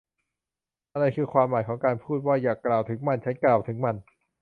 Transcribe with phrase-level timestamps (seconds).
[0.93, 3.95] อะไรคือความหมายของการพูดว่า อย่ากล่าวถึงมัน ฉันกล่าวถึงมัน